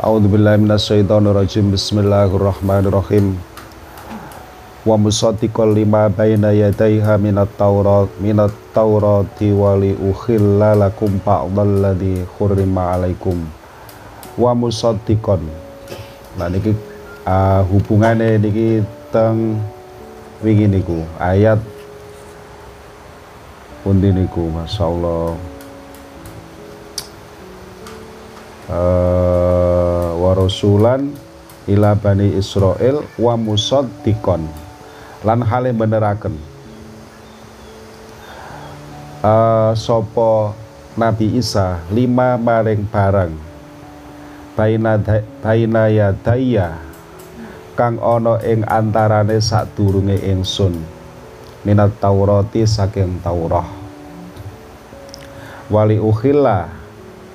A'udzubillahiminasyaitonirrajim 0.00 1.76
Bismillahirrahmanirrahim. 1.76 3.36
Wa 4.88 4.96
musaddiqal 4.96 5.76
lima 5.76 6.08
baina 6.08 6.56
yadayha 6.56 7.20
minat 7.20 7.52
taurat 7.60 8.08
minat 8.16 8.48
taurati 8.72 9.52
wali 9.52 9.92
ukhilla 9.92 10.72
lakum 10.72 11.20
ba'dal 11.20 11.84
ladzi 11.84 12.24
khurrima 12.32 12.96
alaikum. 12.96 13.44
Wa 14.40 14.56
musaddiqon 14.56 15.44
Nah 16.40 16.48
niki 16.48 16.72
uh, 17.28 17.60
hubungane 17.68 18.40
niki 18.40 18.80
teng 19.12 19.60
wingi 20.40 20.64
niku? 20.64 21.04
Ayat 21.20 21.60
pundi 23.84 24.16
niku? 24.16 24.48
Masyaallah. 24.48 25.36
Uh, 28.70 29.09
wa 29.09 29.09
rasulan 30.50 31.14
ila 31.70 31.94
bani 31.94 32.34
Israel 32.34 33.06
wa 33.14 33.38
musaddiqon 33.38 34.50
lan 35.22 35.46
hale 35.46 35.70
beneraken. 35.70 36.34
Uh, 39.22 39.70
sopo 39.78 40.50
Nabi 40.98 41.38
Isa 41.38 41.78
lima 41.94 42.34
maring 42.34 42.82
barang. 42.82 43.30
Baina 44.58 44.98
baina 45.38 45.86
yadaya 45.86 46.82
kang 47.78 48.02
ana 48.02 48.42
ing 48.42 48.66
antarane 48.66 49.38
sadurunge 49.38 50.18
ingsun 50.18 50.82
minat 51.62 51.94
Taurati 52.02 52.66
saking 52.66 53.22
Taurah. 53.22 53.70
Wali 55.70 56.02
ukhilla 56.02 56.79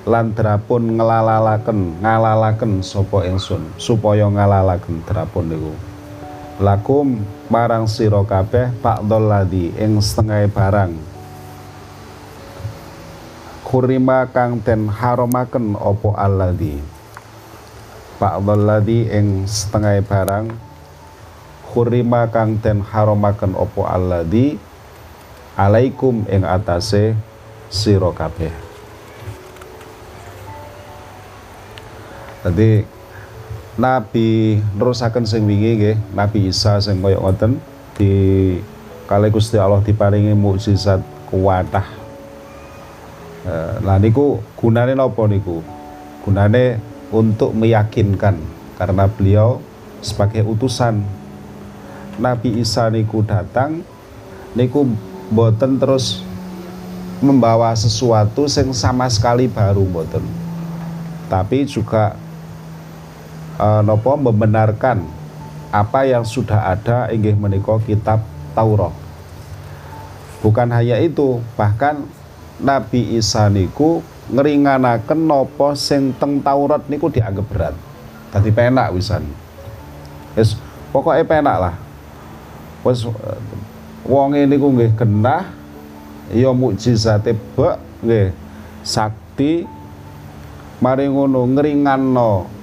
lan 0.06 0.30
drapun 0.38 0.94
ngelalalaken 0.94 1.98
ngalalaken 1.98 2.78
sapa 2.78 3.26
ingsun 3.26 3.74
supaya 3.74 4.30
ngalalaken 4.30 5.02
drapun 5.02 5.50
niku. 5.50 5.74
Lakum 6.62 7.26
marang 7.50 7.90
sira 7.90 8.22
kabeh 8.22 8.70
pak 8.78 9.02
ladzi 9.02 9.74
ing 9.74 9.98
setengah 9.98 10.46
barang. 10.46 10.94
Kurima 13.66 14.30
kang 14.30 14.62
den 14.62 14.86
haramaken 14.86 15.74
opo 15.74 16.14
alladzi 16.14 16.78
pak 18.22 18.38
ladzi 18.46 19.10
ing 19.10 19.42
setengah 19.50 20.06
barang. 20.06 20.54
Kurima 21.66 22.30
kang 22.30 22.62
den 22.62 22.78
haramaken 22.78 23.58
opo 23.58 23.82
alladzi 23.82 24.54
alaikum 25.58 26.22
ing 26.30 26.46
atase 26.46 27.18
sira 27.68 28.14
kabeh 28.14 28.65
Jadi 32.46 32.86
Nabi 33.74 34.62
nerusaken 34.78 35.26
sing 35.26 35.42
wingi 35.50 35.82
nggih, 35.82 35.96
Nabi 36.14 36.46
Isa 36.46 36.78
sing 36.78 37.02
kaya 37.02 37.18
ngoten 37.18 37.58
di 37.98 38.12
kali 39.10 39.28
Gusti 39.34 39.58
Allah 39.58 39.82
diparingi 39.82 40.30
mukjizat 40.30 41.02
kuwatah. 41.26 41.84
Nah 43.82 43.98
niku 43.98 44.38
gunane 44.54 44.94
napa 44.94 45.26
niku? 45.26 45.58
Gunane 46.22 46.78
untuk 47.10 47.50
meyakinkan 47.54 48.38
karena 48.78 49.10
beliau 49.10 49.58
sebagai 49.98 50.46
utusan 50.46 51.02
Nabi 52.22 52.62
Isa 52.62 52.86
niku 52.90 53.26
datang 53.26 53.82
niku 54.54 54.86
boten 55.34 55.82
terus 55.82 56.22
membawa 57.18 57.74
sesuatu 57.74 58.46
yang 58.46 58.70
sama 58.70 59.10
sekali 59.10 59.50
baru 59.50 59.82
boten 59.86 60.24
tapi 61.26 61.66
juga 61.66 62.14
uh, 63.60 63.80
nopo 63.84 64.16
membenarkan 64.16 65.04
apa 65.72 66.08
yang 66.08 66.24
sudah 66.24 66.72
ada 66.72 67.10
inggih 67.12 67.36
menika 67.36 67.76
kitab 67.84 68.22
Taurat. 68.56 68.94
Bukan 70.40 70.68
hanya 70.72 70.96
itu, 71.02 71.42
bahkan 71.58 72.06
Nabi 72.56 73.18
Isa 73.18 73.50
niku 73.52 74.00
ngringanaken 74.32 75.20
nopo 75.26 75.76
sing 75.76 76.16
teng 76.16 76.40
Taurat 76.40 76.86
niku 76.88 77.12
dianggap 77.12 77.46
berat. 77.50 77.74
Tadi 78.32 78.48
penak 78.52 78.92
wisan. 78.96 79.26
Wis 80.36 80.56
pokoke 80.92 81.20
penak 81.28 81.56
lah. 81.56 81.74
Wis 82.86 83.04
wong 84.06 84.38
niku 84.46 84.70
nggih 84.70 84.94
genah 84.94 85.50
ya 86.30 86.50
mukjizate 86.50 87.34
bek 87.54 87.76
nggih 88.02 88.30
sakti 88.86 89.66
mari 90.82 91.06
ngono 91.10 91.46
ngringanno 91.54 92.55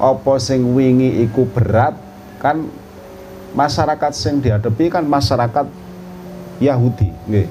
apa 0.00 0.40
sing 0.40 0.72
wingi 0.72 1.20
iku 1.28 1.44
berat 1.44 1.92
kan 2.40 2.64
masyarakat 3.52 4.12
sing 4.16 4.40
dihadapi 4.40 4.88
kan 4.88 5.04
masyarakat 5.04 5.68
Yahudi 6.60 7.12
nggih. 7.28 7.48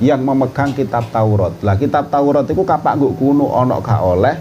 Yang 0.00 0.20
memegang 0.24 0.72
kitab 0.72 1.12
Taurat. 1.12 1.52
Lah 1.60 1.76
kitab 1.76 2.08
Taurat 2.08 2.48
itu 2.48 2.64
kapak 2.64 2.96
nggo 2.96 3.12
kuno 3.20 3.52
ana 3.52 3.82
gak 3.84 4.00
oleh. 4.00 4.32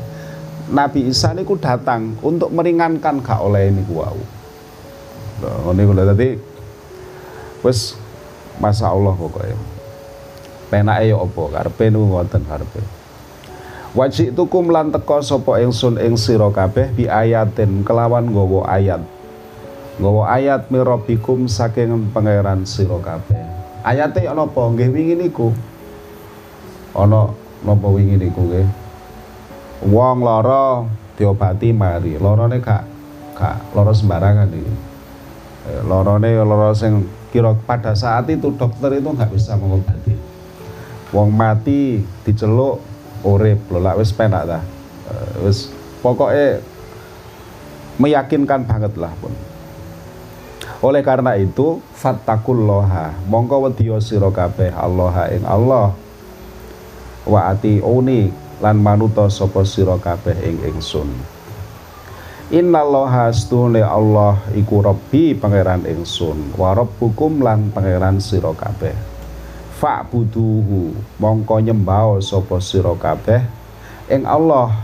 Nabi 0.70 1.10
Isa 1.10 1.34
niku 1.34 1.58
datang 1.58 2.16
untuk 2.22 2.54
meringankan 2.54 3.20
gak 3.20 3.42
oleh 3.42 3.74
niku 3.74 4.00
wau. 4.00 4.22
Lah 5.44 5.74
niku 5.76 5.92
lho 5.92 6.04
dadi 6.08 6.38
wis 7.66 8.00
Masya 8.60 8.92
Allah 8.92 9.16
pokoknya 9.16 9.56
penake 10.72 11.12
ya 11.12 11.18
apa? 11.20 11.42
Karepe 11.58 11.86
niku 11.92 12.06
ngoten 12.08 12.42
karepe 12.48 12.99
Wajib 13.98 14.38
tukum 14.38 14.70
lan 14.70 14.94
teko 14.94 15.18
sapa 15.26 15.58
ingsun 15.66 15.98
ing 15.98 16.14
sira 16.14 16.46
kabeh 16.54 16.94
bi 16.94 17.10
ayatin 17.10 17.82
kelawan 17.82 18.30
nggawa 18.30 18.70
ayat. 18.70 19.02
Nggawa 19.98 20.30
ayat 20.30 20.70
mirabikum 20.70 21.50
saking 21.50 22.14
pangeran 22.14 22.70
sira 22.70 23.02
kabeh. 23.02 23.42
Ayate 23.82 24.30
ana 24.30 24.46
apa? 24.46 24.62
Nggih 24.62 24.94
wingi 24.94 25.16
niku. 25.18 25.50
Ana 26.94 27.34
napa 27.66 27.88
wingi 27.90 28.22
niku 28.22 28.46
nggih? 28.46 28.68
Wong 29.90 30.22
lara 30.22 30.86
diobati 31.18 31.74
mari. 31.74 32.14
Larane 32.22 32.62
gak 32.62 32.86
gak 33.34 33.74
lara 33.74 33.90
sembarangan 33.90 34.54
iki. 34.54 34.74
Eh, 35.66 35.82
larane 35.90 36.30
lara 36.46 36.78
sing 36.78 37.10
kira 37.34 37.58
pada 37.66 37.98
saat 37.98 38.30
itu 38.30 38.54
dokter 38.54 39.02
itu 39.02 39.10
nggak 39.10 39.34
bisa 39.34 39.58
mengobati. 39.58 40.14
Wong 41.10 41.34
mati 41.34 42.06
diceluk 42.22 42.89
urip 43.24 43.60
lho 43.68 43.80
lak 43.82 44.00
wis 44.00 44.12
penak 44.16 44.48
ta? 44.48 44.60
Uh, 45.10 45.48
wis 45.48 45.68
pokoknya 46.00 46.64
meyakinkan 48.00 48.64
banget 48.64 48.96
lah 48.96 49.12
pun. 49.20 49.34
Oleh 50.80 51.04
karena 51.04 51.36
itu 51.36 51.84
fattakulloha 52.00 53.12
mongko 53.28 53.68
wedya 53.68 54.00
sira 54.00 54.32
kabeh 54.32 54.72
Allah 54.72 55.28
ing 55.28 55.44
Allah. 55.44 55.92
Wa 57.28 57.52
ati 57.52 57.84
uni 57.84 58.32
lan 58.64 58.80
manuta 58.80 59.28
sapa 59.28 59.68
sira 59.68 60.00
kabeh 60.00 60.40
ing 60.40 60.64
ingsun. 60.72 61.12
Innallaha 62.50 63.30
astune 63.30 63.84
Allah 63.84 64.40
iku 64.56 64.80
Rabbi 64.82 65.36
pangeran 65.36 65.84
ingsun. 65.84 66.56
Wa 66.56 66.72
rabbukum 66.72 67.44
lan 67.44 67.76
pangeran 67.76 68.24
sira 68.24 68.56
kabeh 68.56 69.09
fa'buduhu. 69.80 70.92
Mongko 71.18 71.64
nyembah 71.64 72.20
sapa 72.20 72.60
sira 72.60 72.92
kabeh. 73.00 73.40
Ing 74.12 74.28
Allah. 74.28 74.76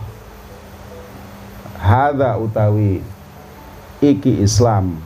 Hadza 1.75 2.39
utawi 2.39 3.03
iki 3.99 4.41
Islam. 4.41 5.03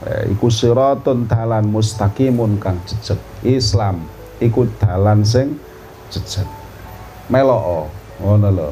E, 0.00 0.32
iku 0.32 0.48
siratun 0.48 1.28
dalan 1.28 1.68
mustaqimun 1.68 2.56
kang 2.56 2.80
jejeg. 2.88 3.20
Islam 3.44 4.08
iku 4.40 4.64
dalan 4.80 5.22
sing 5.22 5.60
jejeg. 6.08 6.48
Meloo. 7.28 7.92
Ngono 8.18 8.48
lho. 8.48 8.70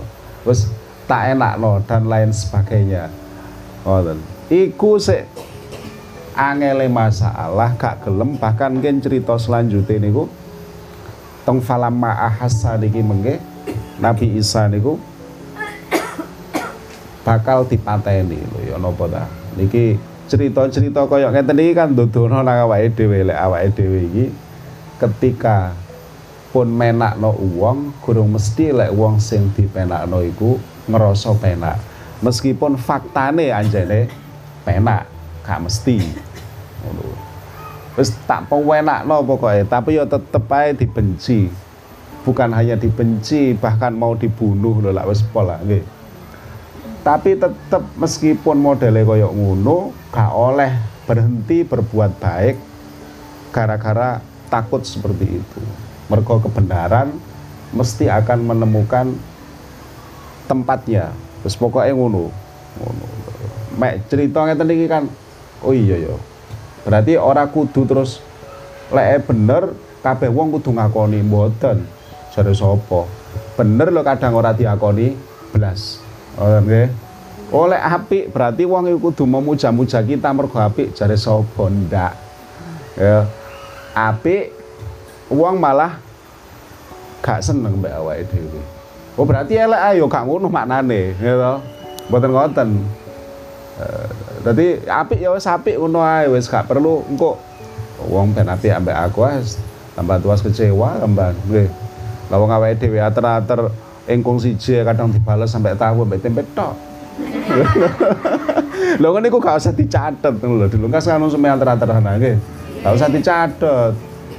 Wis 0.49 0.73
tak 1.05 1.37
enakno 1.37 1.85
dan 1.85 2.09
lain 2.09 2.33
sebagainya. 2.33 3.13
Ngoten. 3.85 4.19
Iku 4.49 4.97
sik 4.97 5.29
angele 6.39 6.87
masalah 6.87 7.75
gak 7.75 8.07
gelem. 8.07 8.39
Bahkan 8.39 8.79
mungkin 8.79 9.03
cerita 9.03 9.35
selanjutnya 9.35 9.99
niku 9.99 10.31
teng 11.43 11.59
falamma 11.59 12.15
ahassa 12.15 12.79
niki 12.79 13.03
mengke 13.03 13.43
Nabi 13.99 14.39
Isa 14.39 14.71
niku 14.71 15.03
bakal 17.27 17.67
dipateni 17.67 18.39
lho 18.39 18.59
ya 18.71 18.77
napa 18.79 19.05
ta? 19.11 19.25
Niki 19.59 19.99
cerita-cerita 20.31 21.11
kaya 21.11 21.35
ngeten 21.35 21.59
iki 21.59 21.73
kan 21.75 21.91
dodono 21.93 22.41
nang 22.41 22.71
awake 22.71 22.95
dhewe. 22.95 23.27
Lek 23.27 23.37
awake 23.37 23.75
dhewe 23.75 24.01
iki 24.07 24.27
ketika 25.03 25.75
pun 26.55 26.71
menakno 26.71 27.35
uang 27.35 27.99
gurung 28.01 28.33
mesti 28.33 28.73
lek 28.73 28.95
wong 28.95 29.19
sing 29.19 29.51
dipenakno 29.53 30.23
iku 30.23 30.57
ngerasa 30.87 31.35
penak. 31.37 31.77
Meskipun 32.23 32.79
faktane 32.79 33.51
anjene 33.53 34.09
penak 34.65 35.07
gak 35.49 35.65
mesti 35.65 36.28
ngono 36.85 37.07
wis 37.99 38.15
tak 38.31 38.47
pewenakno 38.47 39.27
pokoknya 39.27 39.67
tapi 39.67 39.99
ya 39.99 40.07
tetep 40.07 40.47
ae 40.55 40.75
dibenci. 40.75 41.51
Bukan 42.23 42.53
hanya 42.53 42.77
dibenci 42.77 43.57
bahkan 43.57 43.97
mau 43.97 44.13
dibunuh 44.13 44.85
lho 44.85 44.93
lak 44.93 45.09
wis 45.09 45.25
pola 45.25 45.57
nggih. 45.65 45.83
Tapi 47.03 47.41
tetap 47.41 47.83
meskipun 47.97 48.61
modelnya 48.61 49.07
koyok 49.07 49.33
ngono 49.33 49.97
gak 50.13 50.29
oleh 50.37 50.77
berhenti 51.09 51.65
berbuat 51.65 52.21
baik 52.21 52.57
gara-gara 53.49 54.21
takut 54.53 54.85
seperti 54.85 55.41
itu. 55.41 55.63
Mergo 56.13 56.37
kebenaran 56.45 57.17
mesti 57.73 58.13
akan 58.13 58.45
menemukan 58.45 59.17
tempatnya. 60.45 61.17
Terus 61.41 61.57
pokoknya 61.57 61.97
ngono 61.97 62.29
mek 63.79 64.11
cerita 64.11 64.43
ngeten 64.43 64.75
iki 64.75 64.87
kan 64.91 65.07
oh 65.63 65.71
iya 65.71 65.97
ya 66.03 66.15
berarti 66.89 67.21
ora 67.21 67.45
kudu 67.45 67.85
terus 67.85 68.25
lek 68.89 69.29
bener 69.29 69.77
kabeh 70.01 70.33
wong 70.33 70.57
kudu 70.57 70.73
ngakoni 70.73 71.21
mboten. 71.21 71.85
Jare 72.33 72.57
sapa? 72.57 73.05
Bener 73.61 73.93
lo 73.93 74.01
kadang 74.01 74.33
ora 74.33 74.57
diakoni 74.57 75.13
belas 75.53 76.01
oh 76.41 76.49
nggih? 76.65 76.89
Oleh 77.53 77.77
apik 77.77 78.33
berarti 78.33 78.65
wong 78.65 78.89
iku 78.89 79.13
kudu 79.13 79.29
memuja-muja 79.29 80.01
kita 80.01 80.33
mergo 80.33 80.57
apik 80.57 80.97
jare 80.97 81.21
sapa? 81.21 81.69
Ndak. 81.69 82.17
Ya. 82.97 83.29
Apik 83.93 84.57
wong 85.29 85.61
malah 85.61 86.01
gak 87.21 87.45
seneng 87.45 87.77
mbak 87.77 87.93
awake 88.01 88.25
dhewe. 88.33 88.63
Oh 89.19 89.29
berarti 89.29 89.61
elek 89.61 89.83
ayo 89.93 90.09
gak 90.09 90.25
ngono 90.25 90.49
maknane 90.49 91.13
ya 91.21 91.35
to 91.37 91.55
mboten 92.09 92.31
ngoten 92.33 92.69
dadi 94.43 94.83
apik 94.87 95.19
ya 95.19 95.35
wis 95.35 95.47
apik 95.47 95.77
ngono 95.79 96.03
ae 96.03 96.29
wis 96.31 96.47
gak 96.47 96.69
perlu 96.69 97.05
engko 97.11 97.39
wong 98.07 98.33
ben 98.33 98.47
apik 98.47 98.71
ambek 98.73 98.95
aku 98.95 99.27
wis 99.27 99.59
tambah 99.99 100.19
tuas 100.23 100.41
kecewa 100.41 101.03
kembang 101.03 101.35
nggih 101.51 101.69
lah 102.29 102.37
wong 102.37 102.51
awake 102.53 102.79
dhewe 102.79 103.01
ater-ater 103.01 103.73
engkong 104.07 104.39
siji 104.39 104.81
kadang 104.85 105.11
dibales 105.11 105.51
sampai 105.51 105.75
tahu 105.75 106.05
mbek 106.05 106.23
tempe 106.23 106.45
tok 106.53 106.77
Lho 109.03 109.09
ngene 109.11 109.27
iku 109.29 109.39
gak 109.43 109.59
usah 109.59 109.75
dicatet 109.75 110.35
lho. 110.39 110.67
Dilungkas 110.71 111.07
kan 111.07 111.23
sampe 111.27 111.49
antar-antar 111.51 111.91
nggih. 111.99 112.37
Gak 112.83 112.93
usah 112.95 113.09
dicatet. 113.11 113.93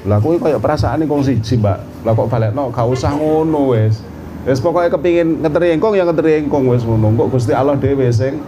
Lah 0.07 0.18
kuwi 0.24 0.40
koyo 0.40 0.63
perasaan 0.63 1.04
kong 1.04 1.22
siji, 1.28 1.60
Mbak. 1.60 2.07
Lah 2.07 2.12
kok 2.16 2.28
balekno 2.31 2.72
gak 2.72 2.88
usah 2.88 3.12
ngono 3.19 3.75
wis. 3.75 4.00
Wis 4.48 4.63
pokoke 4.63 4.88
kepingin 4.88 5.44
ngeteri 5.44 5.75
engkong 5.75 6.00
ya 6.00 6.07
ngeteri 6.07 6.40
engkong 6.48 6.72
wis 6.72 6.88
ngono. 6.88 7.12
Kok 7.19 7.36
Gusti 7.36 7.52
Allah 7.52 7.75
dhewe 7.75 8.07
sing 8.10 8.40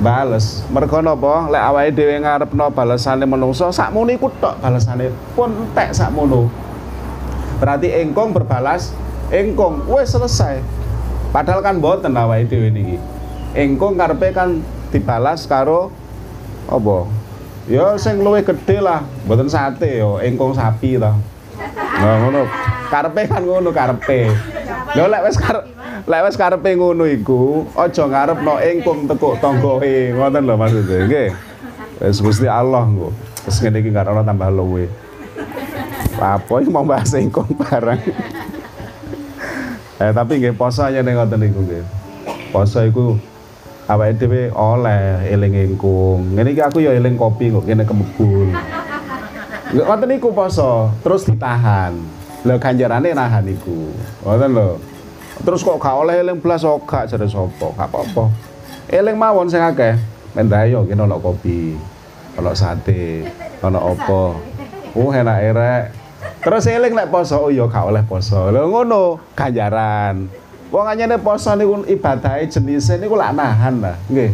bales. 0.00 0.64
Mergo 0.72 1.04
napa? 1.04 1.46
Lek 1.52 1.62
awake 1.62 1.90
dhewe 1.94 2.16
ngarepno 2.20 2.72
balesane 2.72 3.24
menungso, 3.28 3.70
sakmono 3.70 4.10
iku 4.10 4.32
tok 4.40 4.58
balesane. 4.58 5.12
Pun 5.36 5.52
entek 5.54 5.92
sakmono. 5.94 6.48
Berarti 7.60 7.92
engkong 7.92 8.32
berbalas 8.32 8.96
engkong. 9.30 9.84
Wis 9.86 10.10
selesai. 10.10 10.64
Padahal 11.30 11.62
kan 11.62 11.78
mboten 11.78 12.16
awake 12.16 12.50
dhewe 12.50 12.72
niki 12.74 13.20
engkong 13.54 13.98
karepe 13.98 14.30
kan 14.30 14.62
dibalas 14.94 15.46
karo 15.50 15.90
apa 16.70 17.06
ya 17.66 17.98
sing 17.98 18.22
luwih 18.22 18.46
gedhe 18.46 18.78
lah 18.78 19.02
mboten 19.26 19.50
sate 19.50 19.98
yo 19.98 20.22
engkong 20.22 20.54
sapi 20.54 20.98
ta 20.98 21.18
nah 21.98 22.14
ngono 22.22 22.46
karepe 22.90 23.26
kan 23.26 23.42
ngono 23.42 23.74
karepe 23.74 24.30
lho 24.94 25.04
lek 25.10 25.22
wis 25.26 25.38
karep 25.38 25.66
lek 26.06 26.20
wis 26.28 26.36
karepe 26.36 26.70
ngono 26.76 27.04
iku 27.04 27.66
aja 27.76 28.04
ngarepno 28.06 28.54
engkong 28.60 29.08
tekuk 29.10 29.40
tanggoe 29.42 30.14
ngoten 30.16 30.42
lho 30.46 30.54
maksudnya 30.56 30.96
nggih 31.04 31.30
wis 32.00 32.18
Gusti 32.20 32.48
Allah 32.48 32.86
engko 32.86 33.12
terus 33.44 33.58
ngene 33.60 33.78
iki 33.84 33.90
karena 33.90 34.22
tambah 34.24 34.48
luwe 34.48 34.86
apa 36.20 36.52
iki 36.60 36.70
mau 36.70 36.84
bahas 36.84 37.12
engkong 37.12 37.50
barang 37.56 38.00
eh 40.00 40.12
tapi 40.16 40.32
nggih 40.40 40.54
poso 40.56 40.84
aja 40.86 41.04
ning 41.04 41.16
ngoten 41.16 41.40
niku 41.40 41.60
nggih 41.64 41.84
poso 42.54 42.80
iku 42.84 43.20
awake 43.90 44.22
dhewe 44.22 44.54
oleh 44.54 45.26
eling 45.34 45.74
engkung. 45.74 46.38
Ngene 46.38 46.54
iki 46.54 46.62
aku 46.62 46.78
ya 46.78 46.94
eling 46.94 47.18
kopi 47.18 47.50
kok 47.50 47.66
kene 47.66 47.82
kemebul. 47.82 48.54
Ngoten 49.74 50.08
niku 50.10 50.30
poso, 50.30 50.94
terus 51.02 51.26
ditahan. 51.26 51.98
Lho 52.46 52.54
ganjarane 52.62 53.10
nahan 53.10 53.50
iku. 53.50 53.90
Ngoten 54.22 54.50
lho. 54.54 54.70
Terus 55.40 55.64
kok 55.64 55.80
gak 55.80 55.96
oleh 55.96 56.20
eling 56.20 56.36
blas 56.36 56.60
kok 56.60 56.84
gak 56.84 57.08
jare 57.08 57.24
sapa? 57.24 57.72
Gak 57.72 57.88
apa-apa. 57.88 58.28
Eling 58.92 59.16
mawon 59.16 59.48
sing 59.48 59.64
akeh. 59.64 59.96
Mendayo 60.36 60.86
kene 60.86 61.02
ono 61.08 61.18
kopi, 61.18 61.74
ono 62.38 62.52
sate, 62.54 63.26
ono 63.64 63.80
apa. 63.80 64.22
Oh 64.94 65.10
enak 65.10 65.38
erek. 65.40 65.84
Terus 66.44 66.68
eling 66.68 66.92
lek 66.92 67.08
poso, 67.08 67.40
oh 67.40 67.50
iya 67.50 67.64
gak 67.66 67.88
oleh 67.88 68.04
poso. 68.04 68.52
Lho 68.52 68.68
ngono, 68.68 69.32
ganjaran. 69.32 70.28
Wong 70.70 70.86
anyane 70.86 71.18
poso 71.18 71.50
niku 71.58 71.82
ibadahe 71.88 72.46
jenise 72.46 72.94
niku 73.00 73.18
lak 73.18 73.34
nahan 73.34 73.82
lah, 73.82 73.96
nggih. 74.06 74.30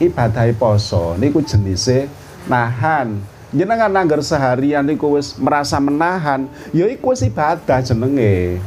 Ibadahe 0.00 0.56
poso 0.56 1.18
niku 1.20 1.44
jenise 1.44 2.08
nahan. 2.48 3.20
Jenengan 3.50 3.90
nanggar 3.90 4.22
seharian 4.22 4.86
niku 4.86 5.18
wis 5.18 5.34
merasa 5.36 5.82
menahan, 5.82 6.46
ya 6.70 6.86
iku 6.86 7.10
wis 7.12 7.26
ibadah 7.26 7.82
jenenge. 7.82 8.62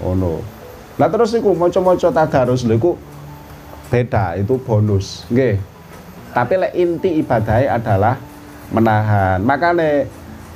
Ngono. 0.00 0.53
Lah 0.94 1.10
terus 1.10 1.34
niku 1.34 1.50
maca-maca 1.58 2.08
tadarus 2.14 2.62
lho 2.62 2.78
iku 2.78 2.92
beda, 3.90 4.38
itu 4.38 4.54
bonus, 4.62 5.26
nggih. 5.26 5.58
Tapi 6.34 6.54
lek 6.58 6.72
inti 6.74 7.18
ibadahe 7.18 7.66
adalah 7.66 8.18
menahan. 8.70 9.42
Makane 9.42 10.06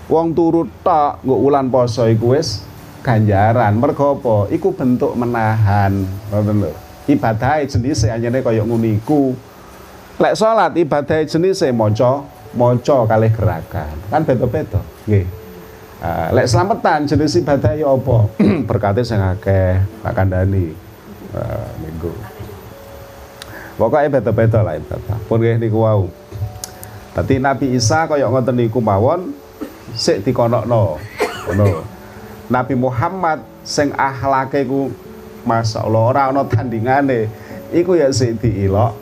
wong 0.07 0.35
turut 0.35 0.71
tok 0.83 1.23
nggo 1.23 1.37
ulan 1.39 1.71
poso 1.71 2.07
iku 2.07 2.35
wis 2.39 2.63
ganjaran. 3.03 3.79
Mergo 3.79 4.19
apa? 4.19 4.51
Iku 4.51 4.75
bentuk 4.75 5.15
menahan. 5.15 6.07
Ngoten 6.31 6.67
lho. 6.67 6.71
Ibadah 7.09 7.63
jenis 7.67 8.07
anyane 8.07 8.43
kaya 8.43 8.63
ngono 8.63 8.87
iku. 8.87 9.35
Lek 10.19 10.35
salat 10.35 10.75
ibadah 10.75 11.23
jenis 11.23 11.63
maca 11.71 12.27
maca 12.55 12.97
kalih 13.07 13.31
gerakan. 13.31 13.95
Kan 14.11 14.23
beda-beda. 14.27 14.83
Nggih 15.07 15.38
uh, 16.03 16.29
lek 16.35 16.47
selamatan 16.47 17.07
jenis 17.07 17.39
ibadah 17.43 17.73
ya 17.75 17.89
apa? 17.91 18.19
Berkate 18.69 19.03
sing 19.03 19.19
akeh 19.19 19.79
tak 20.03 20.13
kandhani. 20.15 20.75
Uh, 21.29 21.69
minggu. 21.85 22.13
Pokoknya 23.79 24.19
beda-beda 24.19 24.65
lah 24.65 24.75
ibadah 24.81 25.19
pun 25.29 25.39
nggih 25.39 25.61
niku 25.61 25.85
wau. 25.85 26.11
Dadi 27.15 27.39
Nabi 27.39 27.77
Isa 27.77 28.09
kaya 28.09 28.27
ngoten 28.27 28.57
niku 28.57 28.81
mawon 28.83 29.37
sik 29.95 30.25
dikonokno. 30.25 30.99
Ngono. 31.47 31.85
Nabi 32.49 32.75
Muhammad 32.75 33.45
sing 33.63 33.93
akhlake 33.93 34.65
ku 34.65 34.89
Masya 35.45 35.85
Allah 35.85 36.03
ora 36.11 36.23
ana 36.33 36.43
tandingane. 36.49 37.29
Iku 37.71 37.95
ya 37.95 38.09
sik 38.09 38.41
diilok 38.41 38.97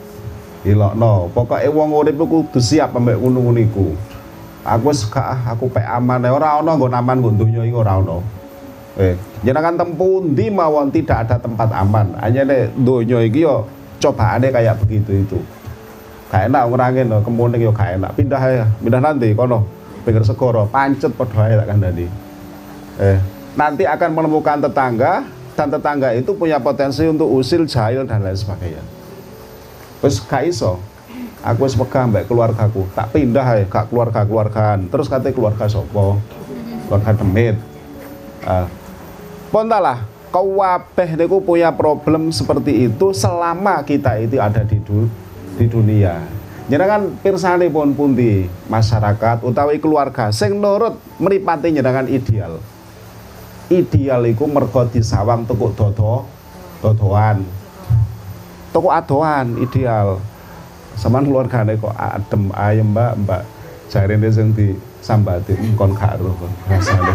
ilokno. 0.67 1.31
Pokoke 1.31 1.65
wong 1.71 1.95
urip 1.95 2.19
kudu 2.19 2.59
siap 2.59 2.91
ambek 2.91 3.17
ngono-ngono 3.17 3.61
iku 3.63 3.87
aku 4.67 4.91
wis 4.91 5.07
aku 5.15 5.71
pek 5.71 5.87
aman. 5.87 6.27
Ora 6.27 6.59
ana 6.59 6.75
nggon 6.75 6.91
aman 6.91 7.15
nggon 7.23 7.35
donya 7.39 7.61
iki 7.63 7.75
ora 7.75 8.03
ana 8.03 8.19
eh 8.97 9.13
jenengan 9.45 9.77
tempu 9.77 10.25
ndi 10.25 10.49
mawon 10.51 10.91
tidak 10.91 11.25
ada 11.25 11.39
tempat 11.39 11.71
aman. 11.71 12.11
Hanya 12.19 12.43
nek 12.43 12.75
donya 12.75 13.23
iki 13.23 13.47
yo 13.47 13.63
cobaane 14.03 14.51
kayak 14.51 14.75
begitu 14.83 15.23
itu. 15.23 15.39
Gak 16.27 16.51
enak 16.51 16.67
ngurangin 16.67 17.07
no 17.07 17.23
kemuning 17.23 17.63
yo 17.63 17.71
gak 17.71 17.95
enak. 17.95 18.11
Pindah 18.19 18.41
ya 18.43 18.65
pindah 18.83 18.99
nanti 18.99 19.31
kono. 19.31 19.63
Pinggir 20.03 20.27
segoro 20.27 20.67
pancet 20.67 21.15
padha 21.15 21.47
ae 21.47 21.55
tak 21.55 21.67
kandhani. 21.71 22.05
Eh 22.99 23.17
nanti 23.57 23.87
akan 23.87 24.09
menemukan 24.13 24.61
tetangga 24.61 25.25
dan 25.57 25.67
tetangga 25.73 26.13
itu 26.13 26.37
punya 26.37 26.61
potensi 26.61 27.01
untuk 27.09 27.25
usil, 27.33 27.65
jahil 27.65 28.05
dan 28.05 28.21
lain 28.21 28.37
sebagainya. 28.37 28.83
Terus 29.97 30.21
gak 30.21 30.43
iso. 30.45 30.77
Aku 31.45 31.69
wis 31.69 31.77
pegang 31.77 32.09
mbak 32.09 32.25
keluargaku, 32.25 32.89
tak 32.97 33.13
pindah 33.13 33.45
ya, 33.61 33.65
gak 33.69 33.93
keluarga-keluargaan. 33.93 34.89
Terus 34.89 35.05
katanya 35.05 35.37
keluarga 35.37 35.65
sopo? 35.69 36.17
Keluarga 36.89 37.11
demit. 37.13 37.55
Uh, 38.41 38.65
pontalah, 39.53 40.03
kabeh 40.33 41.13
niku 41.13 41.37
punya 41.39 41.69
problem 41.71 42.33
seperti 42.33 42.89
itu 42.89 43.13
selama 43.13 43.85
kita 43.85 44.17
itu 44.17 44.41
ada 44.41 44.65
di 44.65 44.81
du 44.81 45.05
di 45.55 45.65
dunia. 45.69 46.25
Jenengan 46.67 47.15
pirsani 47.23 47.71
pun 47.71 47.95
pundi 47.95 48.43
masyarakat 48.67 49.39
utawi 49.39 49.79
keluarga 49.79 50.35
sing 50.35 50.59
nurut 50.59 50.99
meripati 51.15 51.71
jenengan 51.71 52.03
ideal 52.11 52.59
ideal 53.67 54.23
iku 54.27 54.47
mergo 54.47 54.87
disawang 54.87 55.43
tuku 55.43 55.71
dodo 55.75 56.23
dodoan 56.79 57.43
tuku 58.71 58.89
adoan 58.91 59.59
ideal 59.59 60.19
sama 60.97 61.21
keluargane 61.21 61.77
kok 61.77 61.93
adem 61.93 62.49
ayem 62.57 62.89
mbak 62.91 63.13
mbak. 63.23 63.43
Jarine 63.87 64.27
sing 64.27 64.51
di 64.51 64.75
sambati 64.99 65.55
kon 65.79 65.95
karo 65.95 66.35
rasane. 66.67 67.13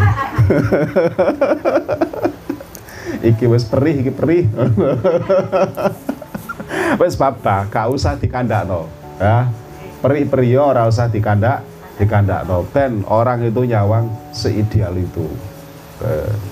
Iki 3.29 3.45
wis 3.47 3.63
perih 3.63 4.03
iki 4.03 4.11
perih. 4.11 4.49
Wis 6.99 7.15
bapak 7.15 7.69
gak 7.69 7.87
usah 7.93 8.17
dikandakno 8.19 8.89
ya. 9.21 9.47
Perih-perih 10.03 10.59
ora 10.59 10.83
usah 10.89 11.07
dikandak 11.07 11.63
dikandakno. 11.95 12.67
Ben 12.75 13.07
orang 13.07 13.47
itu 13.47 13.63
nyawang 13.63 14.11
seideal 14.35 14.97
itu. 14.99 15.23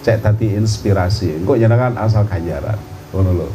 Cek 0.06 0.24
tadi 0.24 0.56
inspirasi. 0.56 1.44
Kok 1.44 1.60
jenengan 1.60 1.98
asal 2.00 2.24
ganjaran 2.24 2.80
ngono 3.12 3.32
lho. 3.44 3.50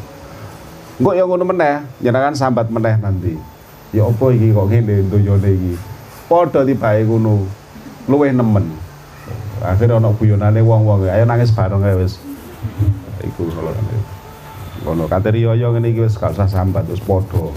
Engko 1.01 1.13
ya 1.13 1.25
ngono 1.25 1.45
meneh, 1.45 1.85
jenengan 2.01 2.33
sambat 2.37 2.69
meneh 2.69 2.97
nanti. 3.01 3.56
Ya 3.95 4.03
apa 4.07 4.25
iki 4.35 4.51
kok 4.51 4.67
ngene 4.71 5.07
doyone 5.11 5.51
iki. 5.53 5.75
Padha 6.27 6.67
tibae 6.67 7.07
ngono. 7.07 7.47
Luwih 8.07 8.31
nemen. 8.35 8.67
Akhirnya 9.63 9.99
ana 9.99 10.13
guyonane 10.13 10.61
wong-wong, 10.63 11.09
ayo 11.09 11.25
nangis 11.27 11.51
bareng 11.51 11.83
ae 11.83 11.97
wis. 11.99 12.19
Iku 13.23 13.51
ngono. 14.85 15.11
Kate 15.11 15.35
riyo 15.35 15.55
ngene 15.55 15.91
iki 15.91 16.07
wis 16.07 16.19
gak 16.19 16.35
usah 16.35 16.51
sambat 16.51 16.87
wis 16.87 17.03
padha. 17.03 17.51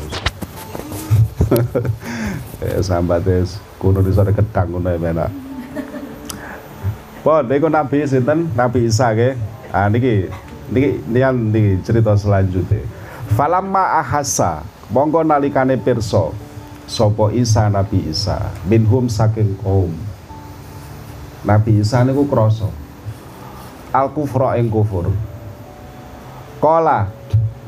eh 2.65 2.81
sambat 2.81 3.25
wis 3.25 3.57
kuno 3.81 4.05
di 4.05 4.13
sore 4.13 4.33
kedang 4.33 4.73
ngono 4.73 4.89
enak. 4.89 5.31
Pon, 7.19 7.43
niku 7.51 7.67
Nabi 7.67 8.07
sinten? 8.07 8.47
Nabi 8.55 8.87
Isa 8.87 9.11
ke. 9.11 9.35
Ah 9.69 9.91
niki 9.91 10.29
niki 10.69 11.01
nian 11.09 11.49
niki 11.49 11.81
cerita 11.81 12.13
selanjutnya 12.13 12.85
falamma 13.33 14.01
ahasa 14.01 14.61
monggo 14.89 15.21
nalikane 15.21 15.77
pirsa 15.77 16.33
sapa 16.89 17.29
Isa 17.29 17.69
Nabi 17.69 18.09
Isa 18.09 18.49
minhum 18.65 19.05
saking 19.05 19.53
kaum. 19.61 19.93
Nabi 21.45 21.79
Isa 21.79 22.01
niku 22.01 22.25
krasa. 22.25 22.67
Al 23.93 24.09
kufra 24.13 24.57
ing 24.57 24.69
kufur. 24.69 25.13
Kala 26.57 27.09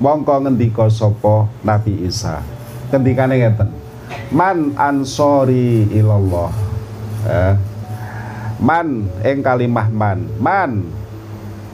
mongko 0.02 0.42
ngendika 0.42 0.90
sapa 0.90 1.46
Nabi 1.62 2.10
Isa. 2.10 2.42
Ngendikane 2.90 3.38
ngeten 3.38 3.70
man 4.34 4.74
ansori 4.76 5.88
ilallah. 5.94 6.52
Eh, 7.22 7.54
man 8.58 9.06
ing 9.22 9.46
kalimah 9.46 9.88
man 9.94 10.26
man 10.42 10.90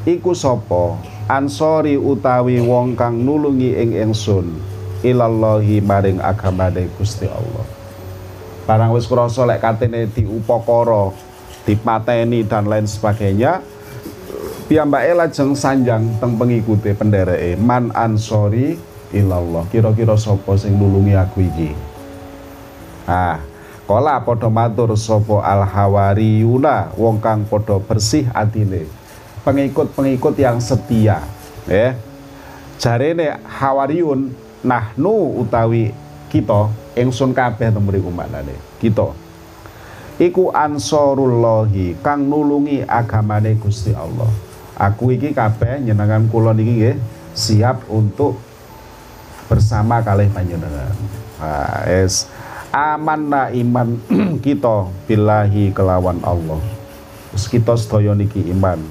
iku 0.04 0.36
sapa? 0.36 1.00
Ansori 1.28 2.00
utawi 2.00 2.64
wong 2.64 2.96
kang 2.96 3.20
nulungi 3.20 3.76
ing 3.76 4.00
ingsun 4.00 4.77
ilallahi 5.06 5.82
maring 5.84 6.22
agamane 6.22 6.90
Gusti 6.98 7.26
Allah. 7.30 7.66
Barang 8.68 8.92
wis 8.96 9.08
krasa 9.08 9.48
lek 9.48 9.64
katene 9.64 10.10
diupakara 10.12 11.14
dipateni 11.64 12.48
dan 12.48 12.68
lain 12.68 12.88
sebagainya 12.88 13.60
piyambake 14.68 15.16
lajeng 15.16 15.56
sanjang 15.56 16.04
teng 16.20 16.36
pengikute 16.36 16.92
pendereke 16.96 17.56
man 17.60 17.92
ansori 17.96 18.76
ilallah. 19.16 19.64
Kira-kira 19.72 20.20
sapa 20.20 20.56
sing 20.60 20.76
nulungi 20.76 21.16
aku 21.16 21.44
iki? 21.44 21.72
Ah 23.08 23.40
Kala 23.88 24.20
padha 24.20 24.52
matur 24.52 25.00
sapa 25.00 25.40
al 25.48 25.64
hawariyuna 25.64 26.92
wong 27.00 27.24
kang 27.24 27.48
padha 27.48 27.80
bersih 27.80 28.28
atine. 28.36 28.84
Pengikut-pengikut 29.48 30.36
yang 30.36 30.60
setia 30.60 31.24
ya 31.72 31.96
jarene 32.76 33.40
hawariun 33.48 34.36
nahnu 34.66 35.42
utawi 35.44 35.94
kita 36.28 36.72
ingsun 36.98 37.32
kabeh 37.32 37.72
mriku 37.78 38.10
maknane 38.10 38.58
kita. 38.82 39.14
Iku 40.18 40.50
ansarullahi 40.50 41.94
kang 42.02 42.26
nulungi 42.26 42.82
agamane 42.90 43.54
Gusti 43.62 43.94
Allah. 43.94 44.30
Aku 44.78 45.14
iki 45.14 45.34
kabeh 45.34 45.82
nyenengan 45.82 46.26
kula 46.30 46.58
niki 46.58 46.74
nggih 46.74 46.98
siap 47.38 47.86
untuk 47.86 48.42
bersama 49.46 50.02
kalih 50.02 50.30
panjenengan. 50.34 50.94
Ah 51.38 51.86
es 51.86 52.26
amanna 52.74 53.54
iman 53.54 54.02
kita 54.46 54.90
billahi 55.06 55.70
kelawan 55.70 56.18
Allah. 56.26 56.62
Kita 57.38 57.78
sedaya 57.78 58.18
niki 58.18 58.42
iman. 58.58 58.82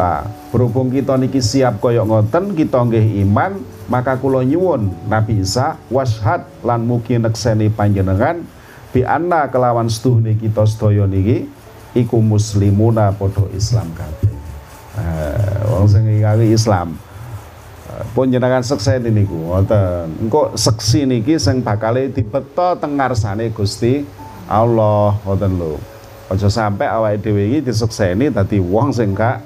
Nah, 0.00 0.24
berhubung 0.48 0.88
kita 0.88 1.20
niki 1.20 1.44
siap 1.44 1.78
koyok 1.84 2.08
ngoten 2.08 2.56
kita 2.56 2.80
nggih 2.80 3.22
iman 3.28 3.60
maka 3.92 4.16
kula 4.16 4.40
nyuwun 4.40 4.88
Nabi 5.04 5.44
Isa 5.44 5.76
washad 5.92 6.48
lan 6.64 6.88
mugi 6.88 7.20
nekseni 7.20 7.68
panjenengan 7.68 8.40
bi 8.88 9.04
anna 9.04 9.52
kelawan 9.52 9.92
setuhne 9.92 10.32
kita 10.40 10.64
sedaya 10.64 11.04
niki 11.04 11.44
iku 11.92 12.24
muslimuna 12.24 13.12
padha 13.12 13.44
Islam 13.52 13.92
kabeh. 13.92 14.32
Uh, 14.92 15.76
wong 15.76 15.88
sing 15.88 16.08
Islam 16.48 16.96
uh, 17.92 18.04
pun 18.16 18.32
jenengan 18.32 18.64
sekseni 18.64 19.12
niku 19.12 19.36
ngoten. 19.36 20.24
Engko 20.24 20.56
seksi 20.56 21.04
niki 21.04 21.36
sing 21.36 21.60
bakale 21.60 22.08
dibeto 22.08 22.80
teng 22.80 22.96
ngarsane 22.96 23.52
Gusti 23.52 24.08
Allah 24.48 25.20
ngoten 25.28 25.52
lho. 25.60 25.76
Aja 26.32 26.48
sampai 26.48 26.88
awake 26.88 27.28
dhewe 27.28 27.44
iki 27.44 27.60
disekseni 27.60 28.32
dadi 28.32 28.56
wong 28.56 28.88
sing 28.88 29.12
gak 29.12 29.44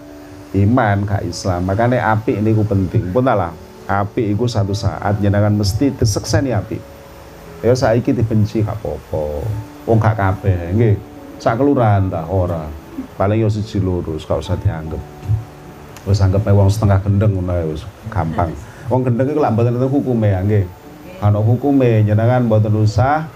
iman 0.55 1.03
gak 1.03 1.27
Islam 1.27 1.67
makanya 1.67 2.15
api 2.15 2.39
ini 2.39 2.55
ku 2.55 2.63
penting 2.63 3.11
pun 3.11 3.27
lah 3.27 3.51
api 3.87 4.35
itu 4.35 4.45
satu 4.51 4.75
saat 4.75 5.23
jenengan 5.23 5.55
mesti 5.55 5.95
disekseni 5.95 6.51
api. 6.51 6.79
Ya 7.65 7.73
saiki 7.73 8.13
dibenci 8.13 8.63
gak 8.63 8.79
apa-apa. 8.83 9.23
Wong 9.87 9.99
gak 10.03 10.19
kabeh 10.19 10.75
nggih. 10.77 10.97
Sak 11.39 11.59
kelurahan 11.59 12.11
ta 12.11 12.27
ora. 12.29 12.67
Paling 13.17 13.41
yo 13.41 13.49
siji 13.49 13.81
lurus 13.81 14.29
gak 14.29 14.43
usah 14.43 14.59
dianggap 14.61 15.01
anggap 16.07 16.47
wong 16.55 16.71
setengah 16.71 17.03
gendeng 17.03 17.35
ngono 17.35 17.75
wis 17.75 17.83
gampang. 18.15 18.55
Wong 18.87 19.03
gendeng 19.03 19.27
iku 19.27 19.43
lak 19.43 19.59
mboten 19.59 19.75
itu 19.75 19.89
hukume 19.91 20.29
ya 20.31 20.41
nggih. 20.47 20.65
Ana 21.19 21.43
hukume 21.43 22.07
jenengan 22.07 22.47
mboten 22.47 22.79
usah 22.79 23.27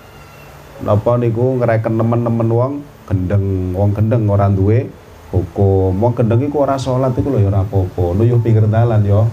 napa 0.87 1.19
niku 1.19 1.59
ngereken 1.59 1.99
nemen-nemen 1.99 2.47
wong 2.47 2.73
gendeng. 3.11 3.75
Wong 3.75 3.91
gendeng 3.91 4.31
ora 4.31 4.47
duwe 4.47 4.87
hukum. 5.35 5.99
Wong 5.99 6.15
gendeng 6.15 6.47
iku 6.47 6.63
ora 6.63 6.79
salat 6.79 7.11
iku 7.19 7.35
lho 7.35 7.43
ya 7.43 7.51
ora 7.51 7.67
apa-apa. 7.67 8.05
Lho 8.15 8.39
dalan 8.71 9.03
yo 9.03 9.27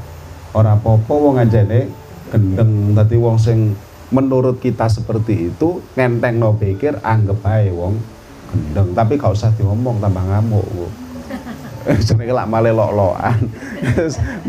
ora 0.58 0.74
apa-apa 0.74 1.14
wong 1.14 1.38
anjene 1.38 1.86
gendeng. 2.34 2.98
Dadi 2.98 3.16
wong 3.22 3.38
sing 3.38 3.78
menurut 4.10 4.58
kita 4.58 4.90
seperti 4.90 5.54
itu 5.54 5.86
ngenteng 5.94 6.42
no 6.42 6.58
pikir 6.58 6.98
anggap 7.06 7.46
ae 7.46 7.70
wong 7.70 8.02
gendeng. 8.50 8.98
Tapi 8.98 9.22
gak 9.22 9.38
usah 9.38 9.54
diomong 9.54 10.02
tambah 10.02 10.26
ngamuk 10.26 10.66
jenenge 12.08 12.34
lak 12.34 12.50
male 12.50 12.74
lok-lokan. 12.74 13.46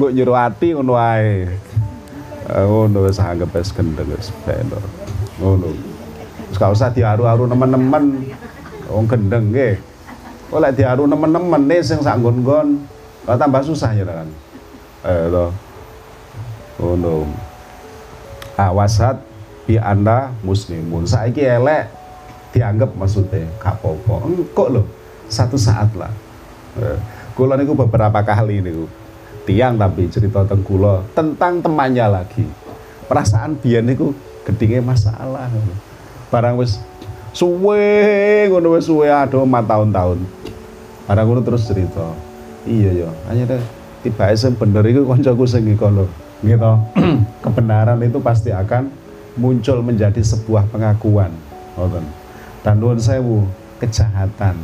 Mbok 0.00 0.10
nyuruh 0.16 0.38
ati 0.40 0.72
ngono 0.72 0.96
wae 0.96 1.44
eh, 2.48 2.64
ngono 2.64 3.04
wis 3.04 3.20
anggap 3.20 3.52
wis 3.52 3.68
gendeng 3.76 4.08
wis 4.08 4.32
bener 4.48 4.80
ngono. 5.36 5.76
Gak 6.56 6.72
usah 6.72 6.88
diaru-aru 6.88 7.44
teman-teman 7.44 8.24
wong 8.88 9.04
gendeng 9.04 9.52
nggih. 9.52 9.76
Oleh 10.48 10.72
diaru 10.72 11.04
nemen-nemen 11.04 11.68
nih 11.68 11.84
sing 11.84 12.00
sak 12.00 12.16
nggon 12.24 12.80
tambah 13.36 13.60
susah 13.60 13.92
ya 13.92 14.08
kan 14.08 14.24
eh 15.04 15.28
to 15.28 15.46
ngono 16.78 17.26
awasat 18.54 19.20
bi 19.66 19.76
anda 19.76 20.32
muslimun. 20.46 21.04
Saiki 21.04 21.42
elek 21.42 21.90
dianggap 22.54 22.94
maksudnya 22.96 23.44
gak 23.60 23.82
apa-apa. 23.82 24.24
Engkok 24.24 24.68
loh 24.72 24.86
satu 25.28 25.60
saat 25.60 25.92
lah. 25.98 26.10
Eh, 26.78 26.98
kula 27.36 27.58
niku 27.58 27.76
beberapa 27.76 28.22
kali 28.24 28.62
niku. 28.64 28.88
Tiang 29.44 29.80
tapi 29.80 30.08
cerita 30.12 30.44
tentang 30.44 30.62
kula 30.64 31.04
tentang 31.12 31.60
temannya 31.60 32.06
lagi. 32.08 32.46
Perasaan 33.10 33.58
biar 33.58 33.84
niku 33.84 34.14
gedinge 34.46 34.80
masalah. 34.80 35.50
Barang 36.32 36.56
wis 36.60 36.80
suwe 37.32 38.48
ngono 38.48 38.76
wis 38.76 38.88
suwe 38.88 39.08
aduh 39.08 39.44
4 39.44 39.64
tahun-tahun. 39.68 40.18
Barang 41.08 41.24
ngono 41.28 41.40
terus 41.44 41.68
cerita. 41.68 42.12
Iya 42.68 43.06
ya 43.06 43.10
hanya 43.32 43.56
deh 43.56 43.62
tiba 44.04 44.28
sing 44.36 44.52
bener 44.54 44.84
iku 44.84 45.08
kancaku 45.08 45.48
sing 45.48 45.64
kono 45.74 46.04
gitu. 46.42 46.72
Kebenaran 47.44 48.00
itu 48.02 48.18
pasti 48.22 48.50
akan 48.54 48.90
muncul 49.38 49.80
menjadi 49.82 50.20
sebuah 50.20 50.70
pengakuan. 50.70 51.30
Dan 52.66 52.82
nuwun 52.82 52.98
sewu 52.98 53.46
kejahatan. 53.78 54.58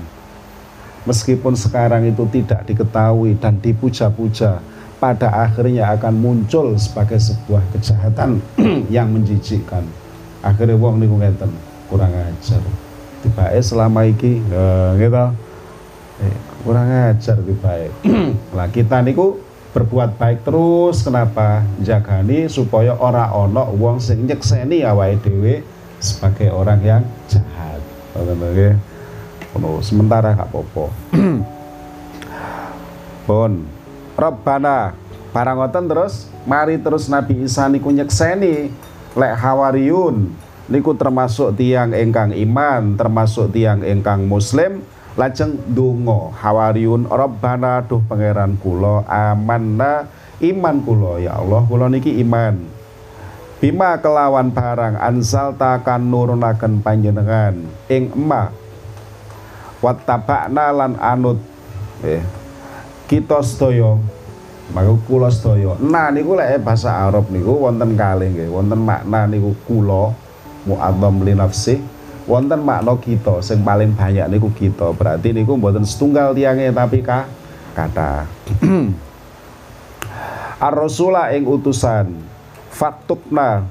Meskipun 1.04 1.54
sekarang 1.54 2.08
itu 2.08 2.24
tidak 2.32 2.66
diketahui 2.66 3.36
dan 3.38 3.60
dipuja-puja 3.60 4.58
pada 4.98 5.28
akhirnya 5.30 5.92
akan 5.94 6.16
muncul 6.16 6.74
sebagai 6.80 7.20
sebuah 7.20 7.62
kejahatan 7.76 8.40
yang 8.94 9.12
menjijikkan. 9.12 9.84
Akhirnya 10.40 10.74
wong 10.80 10.98
niku 10.98 11.20
ngeten 11.20 11.52
kurang 11.92 12.10
ajar. 12.10 12.62
Tiba 13.22 13.44
selama 13.60 14.08
iki 14.08 14.40
uh, 14.52 14.96
gitu. 14.96 15.24
Eh, 16.24 16.36
kurang 16.64 16.88
ajar 16.88 17.36
baik 17.44 17.92
lah 18.56 18.70
kita 18.72 19.04
niku 19.04 19.36
berbuat 19.74 20.14
baik 20.14 20.46
terus 20.46 21.02
kenapa 21.02 21.66
jagani 21.82 22.46
supaya 22.46 22.94
orang 22.94 23.26
ono 23.34 23.74
wong 23.74 23.98
sing 23.98 24.22
nyekseni 24.22 24.86
awake 24.86 25.18
dhewe 25.26 25.66
sebagai 25.98 26.54
orang 26.54 26.78
yang 26.86 27.02
jahat. 27.26 27.82
Ono 29.58 29.82
sementara 29.82 30.38
gak 30.38 30.50
popo 30.54 30.94
pun 33.26 33.66
Rabbana 34.14 34.94
barang 35.34 35.56
ngoten 35.58 35.84
terus 35.90 36.30
mari 36.46 36.78
terus 36.78 37.10
Nabi 37.10 37.42
Isa 37.42 37.66
niku 37.66 37.90
nyekseni 37.90 38.70
lek 39.18 39.34
hawariyun. 39.34 40.46
Niku 40.64 40.96
termasuk 40.96 41.60
tiang 41.60 41.92
engkang 41.92 42.32
iman 42.32 42.96
termasuk 42.96 43.52
tiang 43.52 43.84
engkang 43.84 44.24
muslim 44.24 44.80
lajeng 45.14 45.54
donga 45.70 46.34
hawariyun 46.42 47.06
rabbana 47.06 47.86
duh 47.86 48.02
pangeran 48.02 48.58
kula 48.58 49.06
amanna 49.06 50.10
iman 50.42 50.76
kula. 50.82 51.22
Ya 51.22 51.38
Allah 51.38 51.62
kula 51.66 51.86
niki 51.86 52.18
iman. 52.22 52.58
Bima 53.62 53.96
kelawan 54.02 54.52
barang 54.52 54.98
ansal 54.98 55.54
takan 55.54 56.10
nurunaken 56.10 56.82
panjenengan. 56.82 57.64
Ing 57.86 58.10
emak 58.12 58.52
wattabakna 59.78 60.74
lan 60.74 60.98
anut. 60.98 61.38
Eh 62.02 62.20
kita 63.06 63.40
sedaya 63.40 63.96
maka 64.74 64.92
kula 65.06 65.30
sedaya. 65.30 65.78
Nah 65.78 66.10
niku 66.10 66.34
lek 66.34 66.58
bahasa 66.60 66.90
Arab 66.90 67.30
niku 67.30 67.54
wonten 67.54 67.94
kalih 67.94 68.34
nggih 68.34 68.50
wonten 68.50 68.82
makna 68.82 69.30
niku 69.30 69.54
kula 69.64 70.10
mu'adzam 70.64 71.22
li 71.22 71.32
nafsi 71.36 71.93
wonten 72.24 72.64
makna 72.64 72.96
kita 72.96 73.44
sing 73.44 73.60
paling 73.60 73.92
banyak 73.92 74.24
niku 74.32 74.48
kita. 74.52 74.92
Berarti 74.96 75.36
niku 75.36 75.56
mboten 75.60 75.84
setunggal 75.84 76.32
tiange 76.32 76.72
tapi 76.72 77.04
ka 77.04 77.28
kata. 77.76 78.24
Ar-Rasula 80.66 81.36
ing 81.36 81.44
utusan 81.44 82.16
faktubna. 82.72 83.68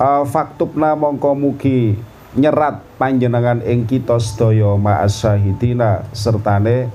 Uh, 0.00 0.24
faktubna 0.24 0.96
mongko 0.96 1.36
mugi 1.36 2.00
nyerat 2.32 2.80
panjenengan 2.96 3.60
ing 3.60 3.84
kita 3.84 4.16
sedaya 4.16 4.72
ma'as 4.80 5.20
syahidina 5.20 6.08
sertane 6.16 6.88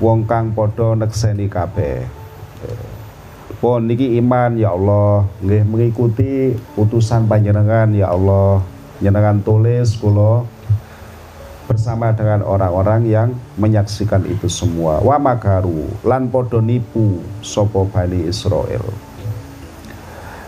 wong 0.00 0.24
kang 0.24 0.56
padha 0.56 0.96
nekseni 0.96 1.44
kabeh. 1.52 2.08
Pun 3.60 3.84
niki 3.84 4.16
iman 4.16 4.56
ya 4.56 4.72
Allah. 4.72 5.28
Nggih 5.44 5.62
mengikuti 5.68 6.56
utusan 6.78 7.28
panjenengan 7.28 7.92
ya 7.92 8.08
Allah 8.16 8.64
jenengan 8.98 9.38
tulis 9.42 9.94
kula 9.98 10.42
bersama 11.68 12.16
dengan 12.16 12.40
orang-orang 12.42 13.04
yang 13.04 13.28
menyaksikan 13.60 14.24
itu 14.24 14.48
semua. 14.48 15.04
Wa 15.04 15.20
makaru 15.20 15.86
lan 16.02 16.32
podo 16.32 16.64
nipu 16.64 17.20
sopo 17.44 17.84
Bani 17.86 18.24
Israel. 18.24 18.82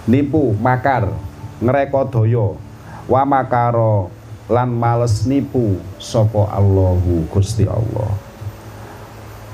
Nipu 0.09 0.57
makar 0.57 1.13
ngrekodaya 1.61 2.57
wa 3.05 3.23
makaro 3.29 4.09
lan 4.49 4.73
males 4.73 5.29
nipu 5.29 5.77
sopo 6.01 6.49
Allahu 6.49 7.29
Gusti 7.29 7.69
Allah. 7.69 8.11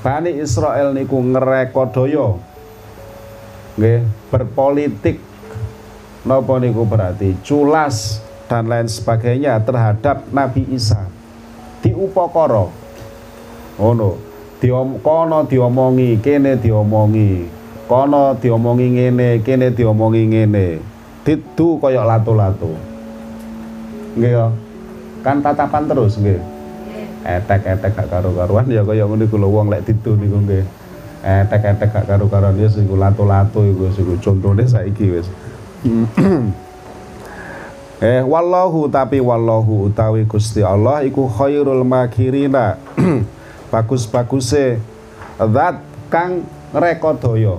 Bani 0.01 0.39
Israel 0.39 0.95
niku 0.95 1.19
ngrekodaya 1.19 2.39
nggih 3.75 4.01
berpolitik. 4.31 5.19
Napa 6.23 6.59
niku 6.59 6.83
berarti? 6.83 7.39
Culas 7.43 8.26
dan 8.47 8.67
lain 8.67 8.87
sebagainya 8.87 9.59
terhadap 9.61 10.27
Nabi 10.31 10.63
Isa. 10.71 11.07
Diupakara. 11.83 12.71
Ngono. 13.77 14.17
Diom 14.57 14.97
kono 15.05 15.45
diomongi 15.45 16.17
kene 16.17 16.57
diomongi. 16.57 17.45
Kono 17.85 18.33
diomongi 18.41 18.87
ngene 18.89 19.45
kene 19.45 19.69
diomongi 19.69 20.23
ngene. 20.33 20.67
Didu 21.21 21.77
kaya 21.77 22.01
lato-lato 22.01 22.97
nggih 24.17 24.33
ya? 24.33 24.47
Kan 25.21 25.45
tatapan 25.45 25.85
terus 25.85 26.17
nggih? 26.17 26.41
Etek-etek 27.27 27.91
gak 27.93 28.07
karu-karuan 28.09 28.65
ya 28.71 28.81
kaya 28.81 29.05
ngene 29.05 29.29
iku 29.29 29.37
lho 29.37 29.49
wong 29.53 29.69
lek 29.69 29.85
didu 29.85 30.17
niku 30.17 30.41
nggih. 30.41 30.65
Etek-etek 31.21 31.93
gak 31.93 32.05
karu-karuan 32.09 32.57
ya 32.57 32.67
sing 32.67 32.89
lato-lato 32.89 33.61
iku 33.61 33.93
sing 33.93 34.09
contone 34.17 34.65
saiki 34.65 35.05
wis 35.13 35.27
Eh 37.97 38.21
wallahu 38.21 38.85
tapi 38.85 39.17
wallahu 39.17 39.89
utawi 39.89 40.21
Gusti 40.29 40.61
Allah 40.61 41.01
iku 41.01 41.25
khairul 41.25 41.81
makirina. 41.81 42.77
Bagus-baguse 43.73 44.77
zat 45.41 45.81
kang 46.13 46.45
rekodaya. 46.77 47.57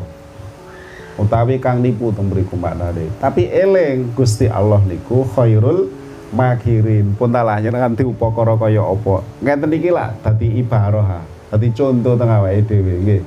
Utawi 1.19 1.59
kang 1.59 1.83
nipu 1.83 2.15
teng 2.15 2.31
mriku 2.31 2.55
maknane. 2.55 3.11
Tapi 3.19 3.51
eling 3.51 4.15
Gusti 4.15 4.47
Allah 4.47 4.79
niku 4.87 5.27
khairul 5.27 5.91
makirin. 6.31 7.19
Pun 7.19 7.35
talah 7.35 7.59
njenengan 7.59 7.99
diupakara 7.99 8.55
kaya 8.55 8.87
apa. 8.87 9.27
Ngeten 9.43 9.75
iki 9.75 9.91
lah 9.91 10.15
dadi 10.23 10.63
ibarah. 10.63 11.27
Dadi 11.51 11.75
contoh 11.75 12.15
teng 12.15 12.31
awake 12.31 12.63
dhewe 12.63 12.95
nggih. 13.03 13.23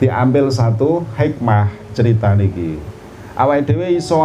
Diambil 0.00 0.48
satu 0.48 1.04
hikmah 1.20 1.68
cerita 1.92 2.32
niki. 2.32 2.80
Awake 3.36 3.68
dhewe 3.68 3.92
iso 3.92 4.24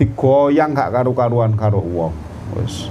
digoyang 0.00 0.72
gak 0.72 0.96
karu-karuan 0.96 1.52
karo 1.52 1.84
wong. 1.84 2.16
Wis. 2.56 2.88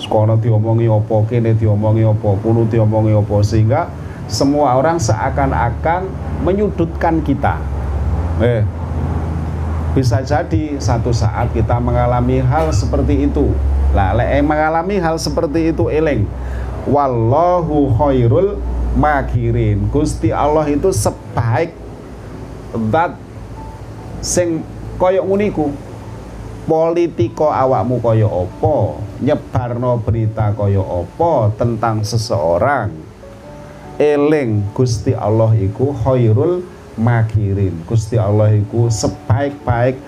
Sekolah 0.00 0.40
diomongi 0.40 0.88
opo 0.88 1.28
kene 1.28 1.52
diomongi 1.52 2.02
opo 2.08 2.40
kuno 2.40 2.64
diomongi 2.66 3.12
opo 3.12 3.44
sehingga 3.44 3.92
semua 4.26 4.80
orang 4.80 4.96
seakan-akan 4.96 6.08
menyudutkan 6.42 7.20
kita. 7.20 7.60
Eh 8.40 8.64
bisa 9.92 10.24
jadi 10.24 10.80
satu 10.80 11.12
saat 11.12 11.52
kita 11.52 11.76
mengalami 11.76 12.40
hal 12.40 12.72
seperti 12.72 13.28
itu. 13.28 13.52
Lah 13.92 14.16
lek 14.16 14.40
mengalami 14.40 14.96
hal 14.96 15.20
seperti 15.20 15.68
itu 15.68 15.92
eleng 15.92 16.24
wallahu 16.88 17.92
khairul 18.00 18.56
makirin. 18.96 19.84
Gusti 19.92 20.32
Allah 20.32 20.64
itu 20.72 20.88
sebaik 20.90 21.76
dat 22.88 23.20
sing 24.24 24.64
koyok 24.96 25.28
uniku 25.28 25.68
politiko 26.66 27.50
awakmu 27.50 27.98
kaya 27.98 28.26
apa? 28.26 29.02
Nyebarno 29.22 29.98
berita 30.02 30.54
kaya 30.54 30.82
apa 30.82 31.54
tentang 31.58 32.06
seseorang? 32.06 32.90
Eling 33.98 34.72
Gusti 34.74 35.14
Allah 35.14 35.52
iku 35.54 35.94
khairul 35.94 36.64
makirin. 36.98 37.82
Gusti 37.86 38.18
Allah 38.18 38.54
iku 38.56 38.88
sebaik-baik 38.90 39.98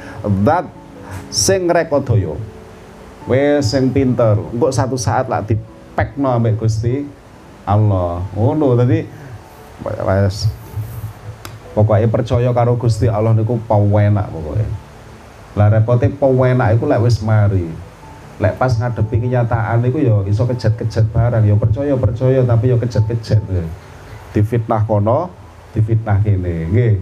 zat 0.47 0.67
sing 1.31 1.71
rekodaya. 1.71 2.35
Wis 3.25 3.71
sing 3.71 3.93
pinter. 3.95 4.37
Engko 4.37 4.69
satu 4.75 4.99
saat 4.99 5.31
lah 5.31 5.45
dipekno 5.45 6.33
ambek 6.33 6.59
Gusti 6.59 7.07
Allah. 7.69 8.25
Ngono 8.35 8.75
tadi 8.75 9.05
wis 9.85 10.49
pokoknya 11.75 12.07
percaya 12.09 12.51
karo 12.55 12.79
Gusti 12.79 13.11
Allah 13.11 13.35
niku 13.35 13.59
pawenak 13.67 14.31
pokoknya 14.31 14.84
lah 15.55 15.71
repote 15.71 16.11
pewenak 16.19 16.75
iku 16.75 16.91
lek 16.91 17.03
wis 17.03 17.23
mari. 17.23 17.71
Lek 18.43 18.59
pas 18.59 18.75
ngadepi 18.75 19.23
kenyataan 19.23 19.87
iku 19.87 20.03
ya 20.03 20.19
iso 20.27 20.43
kejet-kejet 20.51 21.07
barang, 21.15 21.47
ya 21.47 21.55
percaya 21.55 21.95
percaya 21.95 22.43
tapi 22.43 22.75
ya 22.75 22.77
kejet-kejet. 22.83 23.39
Difitnah 24.35 24.83
kono, 24.83 25.31
difitnah 25.71 26.19
kene, 26.19 26.67
nggih. 26.75 26.95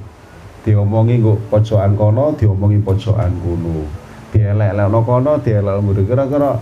Diomongi 0.62 1.24
nggo 1.24 1.40
pojokan 1.48 1.96
kono, 1.96 2.36
diomongi 2.36 2.78
pojokan 2.84 3.32
kono. 3.40 3.88
Dielek-elekno 4.36 5.00
kono, 5.02 5.40
dielek 5.40 5.80
mburi 5.80 6.04
kira-kira 6.04 6.60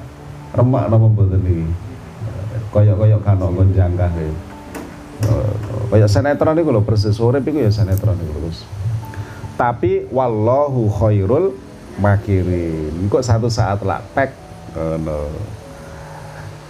remak 0.55 0.87
napa 0.87 1.07
mboten 1.11 1.42
iki. 1.42 1.66
Kaya-kaya 2.70 3.18
kan 3.26 3.42
gonjang 3.42 3.98
kae. 3.98 4.31
Kaya 5.90 6.07
sinetron 6.07 6.62
iku 6.62 6.70
lho 6.70 6.87
persis 6.87 7.18
urip 7.18 7.42
iku 7.42 7.66
ya 7.66 7.74
sinetron 7.74 8.14
iku 8.22 8.38
terus. 8.38 8.62
Tapi 9.59 10.07
wallahu 10.14 10.87
khairul 10.88 11.53
makirin. 12.01 13.07
Kok 13.13 13.23
satu 13.23 13.53
saat 13.53 13.85
lah 13.85 14.01
pek 14.17 14.33
ngono. 14.73 15.29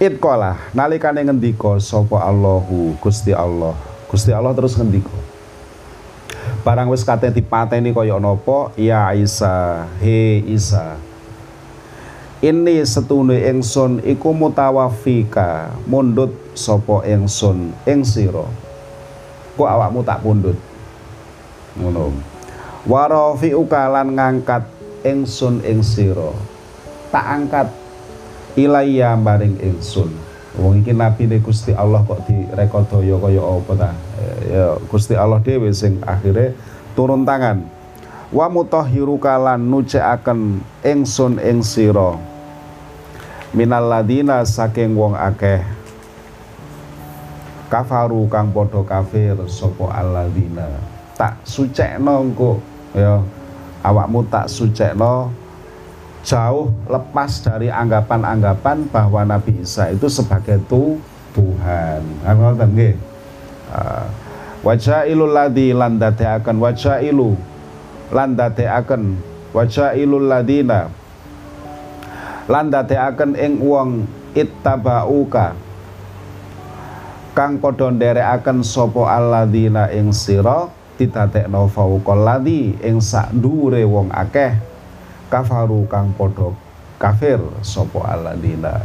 Itkola 0.01 0.59
nalikane 0.75 1.23
ngendika 1.23 1.79
sapa 1.79 2.19
Allahu? 2.21 2.99
Gusti 2.99 3.31
Allah. 3.31 3.73
Gusti 4.11 4.35
Allah 4.35 4.51
terus 4.51 4.75
ngendika 4.75 5.31
barang 6.61 6.93
wis 6.93 7.01
kate 7.01 7.33
dipateni 7.33 7.89
kaya 7.89 8.21
napa? 8.21 8.69
Ya 8.77 9.09
Isa 9.17 9.89
he 9.97 10.45
Isa 10.45 10.97
ini 12.41 12.81
setune 12.81 13.37
ingsun 13.37 14.01
iku 14.01 14.33
mutawafika 14.33 15.77
mundut 15.85 16.33
sapa 16.57 17.05
ingsun 17.05 17.69
ing 17.85 18.01
sira. 18.01 18.49
Kok 19.53 19.69
awakmu 19.69 20.01
tak 20.01 20.25
pundut 20.25 20.57
ngono. 21.77 22.09
Warafi'uka 22.89 23.93
lan 23.93 24.17
ngangkat 24.17 24.65
ingsun 25.03 25.61
ing 25.65 25.85
sira. 25.85 26.33
Tak 27.11 27.25
angkat 27.27 27.67
ilaiya 28.55 29.15
maring 29.19 29.59
ingsun 29.59 30.11
wong 30.59 30.83
iki 30.83 30.91
nabi 30.91 31.31
ne 31.31 31.39
Gusti 31.39 31.71
Allah 31.71 32.03
kok 32.03 32.27
direkodaya 32.27 33.15
kaya 33.15 33.39
apa 33.39 33.71
ta? 33.79 33.91
Ya 34.51 34.75
Gusti 34.91 35.15
Allah 35.15 35.39
dhewe 35.39 35.71
sing 35.71 36.03
akhirnya 36.03 36.51
turun 36.95 37.23
tangan. 37.23 37.63
Wa 38.31 38.47
mutahhiruka 38.47 39.35
lan 39.35 39.67
nucekaken 39.67 40.63
ingsun 40.83 41.39
ing 41.39 41.63
sira. 41.63 42.15
Minal 43.51 43.91
ladina 43.91 44.43
saking 44.47 44.95
wong 44.95 45.15
akeh. 45.15 45.63
Kafaru 47.71 48.27
kang 48.27 48.51
padha 48.51 48.83
kafir 48.83 49.39
sapa 49.47 49.87
alladzina 49.95 50.67
tak 51.15 51.39
sucekno 51.47 52.19
engko 52.19 52.59
ya 52.91 53.23
awakmu 53.81 54.25
tak 54.29 54.49
sucekno 54.49 55.33
jauh 56.21 56.69
lepas 56.85 57.41
dari 57.41 57.73
anggapan-anggapan 57.73 58.85
bahwa 58.93 59.25
Nabi 59.25 59.57
Isa 59.61 59.89
itu 59.89 60.05
sebagai 60.05 60.61
tu 60.69 61.01
Tuhan. 61.33 62.01
Ngoten 62.25 62.69
nggih. 62.77 62.95
Uh, 63.71 64.05
wajailul 64.61 65.33
ladhi 65.33 65.73
lan 65.73 65.97
dadeaken 65.97 66.61
wajailu 66.61 67.33
lan 68.13 68.37
dadeaken 68.37 69.17
wajailul 69.55 70.27
ladina 70.27 70.91
lan 72.45 72.69
dadeaken 72.69 73.33
ing 73.39 73.63
wong 73.63 74.05
ittabauka 74.35 75.55
kang 77.31 77.57
padha 77.57 77.89
nderekaken 77.89 78.59
sapa 78.61 79.07
alladzina 79.07 79.87
ing 79.95 80.11
sira 80.11 80.67
didadekno 80.99 81.67
fauqal 81.71 82.23
ladzi 82.23 82.75
ing 82.81 82.99
sak 82.99 83.31
dhuwure 83.35 83.83
wong 83.85 84.09
akeh. 84.11 84.57
Kafaru 85.31 85.87
kang 85.87 86.11
padha 86.11 86.51
kafir 86.99 87.39
sapa 87.63 88.03
alladzina 88.03 88.83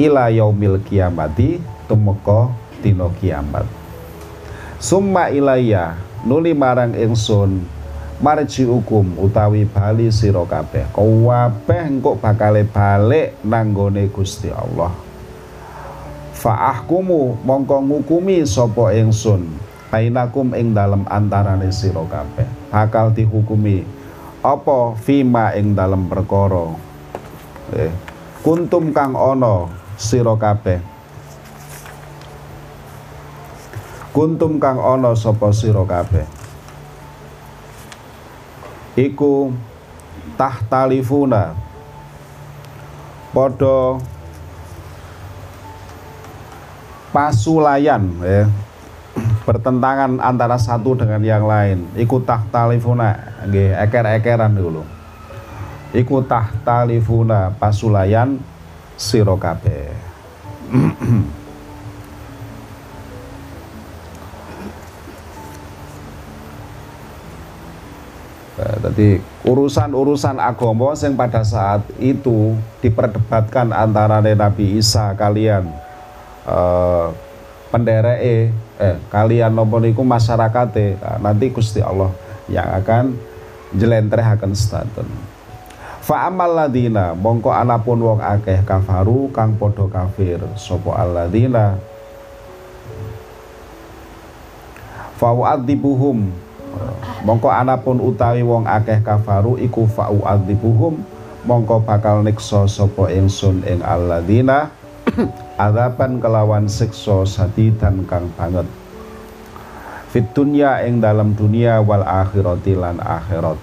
ila 0.00 0.32
yaumil 0.32 0.80
kiamati 0.80 1.60
tumeka 1.84 2.48
dina 2.80 3.12
kiamat. 3.20 3.68
Summa 4.80 5.28
ilayya 5.28 6.00
nuli 6.24 6.56
marang 6.56 6.96
ingsun 6.96 7.60
marji 8.24 8.64
hukum 8.64 9.20
utawi 9.20 9.68
bali 9.68 10.08
sira 10.08 10.40
kabeh. 10.48 10.88
Kabeh 10.96 11.82
engko 11.92 12.16
bakale 12.16 12.64
balik 12.64 13.36
nanggone 13.44 14.08
Gusti 14.08 14.48
Allah. 14.48 14.96
Faahkumu 16.40 17.36
mongko 17.44 17.84
ngukumi 17.84 18.48
sapa 18.48 18.96
ingsun 18.96 19.44
bainakum 19.90 20.54
ing 20.54 20.70
dalem 20.72 21.02
antarane 21.10 21.68
sira 21.74 22.06
kabeh. 22.06 22.46
Bakal 22.70 23.10
dihukumi 23.10 23.82
apa 24.40 24.94
fima 24.96 25.52
ing 25.58 25.74
dalem 25.74 26.06
perkara. 26.06 26.72
Eh, 27.74 27.92
kuntum 28.46 28.94
kang 28.94 29.18
ana 29.18 29.66
sira 29.98 30.38
kabeh. 30.38 30.78
Kuntum 34.14 34.62
kang 34.62 34.78
ana 34.78 35.12
sapa 35.18 35.50
sira 35.50 35.82
kabeh. 35.82 36.24
Iku 38.94 39.50
tahtalifuna. 40.38 41.54
Padha 43.30 44.02
pasulayan 47.14 48.10
ya 48.26 48.50
bertentangan 49.50 50.22
antara 50.22 50.54
satu 50.54 50.94
dengan 50.94 51.18
yang 51.26 51.42
lain. 51.42 51.90
Iku 51.98 52.22
tahtalifuna 52.22 53.42
nggih 53.50 53.74
eker-ekeran 53.82 54.54
dulu. 54.54 54.86
Iku 55.90 56.22
tahtalifuna 56.22 57.58
pasulayan 57.58 58.38
sira 58.94 59.34
kabeh. 59.34 59.90
Jadi 68.60 69.18
urusan-urusan 69.48 70.38
agama 70.38 70.94
yang 70.94 71.18
pada 71.18 71.42
saat 71.42 71.82
itu 71.98 72.54
diperdebatkan 72.84 73.74
antara 73.74 74.22
Nabi 74.22 74.78
Isa 74.78 75.10
kalian 75.18 75.66
eh, 76.46 77.08
penderee 77.74 78.69
eh 78.80 78.96
kalian 79.12 79.52
nopo 79.52 79.76
niku 79.76 80.00
masyarakat 80.00 80.68
nah, 80.96 81.30
nanti 81.30 81.52
Gusti 81.52 81.84
Allah 81.84 82.08
yang 82.48 82.66
akan 82.80 83.12
akan 84.40 84.50
staten. 84.56 85.06
Fa 86.00 86.26
amal 86.26 86.56
ladina 86.56 87.12
mongko 87.12 87.52
anapun 87.52 88.00
wong 88.00 88.18
akeh 88.24 88.64
kafaru 88.64 89.28
kang 89.30 89.54
podo 89.60 89.86
kafir 89.86 90.40
sopo 90.56 90.96
alladina 90.96 91.76
fa 95.20 95.30
wa'adzibuhum 95.30 96.32
mongko 97.28 97.52
anapun 97.52 98.00
utawi 98.00 98.40
wong 98.40 98.64
akeh 98.64 99.04
kafaru 99.04 99.60
iku 99.60 99.84
fa'u 99.84 100.24
adzibuhum 100.24 101.04
mongko 101.44 101.84
bakal 101.84 102.24
niksa 102.24 102.64
sapa 102.64 103.12
ingsun 103.12 103.60
ing 103.68 103.84
alladzina 103.84 104.72
adaban 105.66 106.22
kelawan 106.22 106.66
siksa 106.70 107.26
sadidan 107.26 108.06
kang 108.06 108.30
banget. 108.34 108.66
Fit 110.10 110.26
dunya 110.34 110.82
ing 110.86 110.98
dalam 110.98 111.38
dunia 111.38 111.78
wal 111.78 112.02
akhirati 112.02 112.74
lan 112.74 112.98
akhirat. 112.98 113.58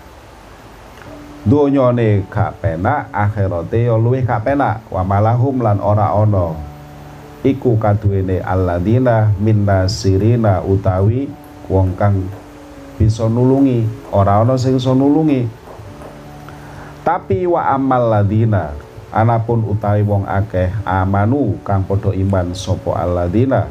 Donyane 1.47 2.27
gak 2.27 2.59
penak 2.59 3.07
akhirate 3.11 3.87
yo 3.87 3.95
luwih 3.99 4.23
gak 4.23 4.47
penak. 4.47 4.83
Wa 4.87 5.03
malahum 5.03 5.59
lan 5.63 5.79
ora 5.83 6.11
ana. 6.15 6.55
Iku 7.43 7.79
kaduwene 7.79 8.43
alladzina 8.43 9.31
minna 9.39 9.87
sirina 9.87 10.63
utawi 10.63 11.27
wong 11.67 11.95
kang 11.99 12.27
bisa 12.95 13.27
nulungi. 13.27 13.87
Ora 14.11 14.43
ana 14.43 14.55
sing 14.55 14.79
iso 14.79 14.95
nulungi. 14.95 15.47
Tapi 17.03 17.47
wa 17.47 17.71
amal 17.71 18.11
ladina 18.11 18.86
anapun 19.17 19.65
utawi 19.65 20.05
wong 20.05 20.29
akeh 20.29 20.69
amanu 20.85 21.57
kang 21.65 21.81
padha 21.89 22.13
iman 22.13 22.53
sapa 22.53 23.01
alladina 23.01 23.65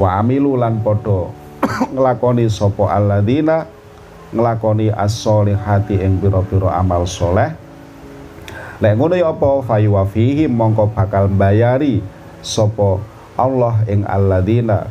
wa 0.00 0.08
amilu 0.16 0.56
lan 0.56 0.80
padha 0.80 1.28
nglakoni 1.94 2.48
sapa 2.48 2.88
alladina 2.88 3.68
nglakoni 4.32 4.88
as-solihati 4.88 6.00
ing 6.00 6.20
pira-pira 6.20 6.76
amal 6.76 7.08
soleh. 7.08 7.48
Lek 8.78 8.94
ngono 8.94 9.16
ya 9.16 9.32
apa? 9.32 9.64
Fayuwafihim 9.64 10.52
mongko 10.52 10.92
bakal 10.92 11.32
bayari 11.32 12.04
sapa 12.44 13.00
Allah 13.40 13.82
ing 13.88 14.04
alladina 14.04 14.86